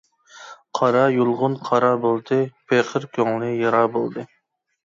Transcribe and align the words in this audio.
قارايۇلغۇن 0.79 1.57
قارا 1.69 1.91
بولدى، 2.05 2.39
پېقىر 2.73 3.07
كۆڭلى 3.19 3.55
يارا 3.63 3.87
بولدى. 3.99 4.29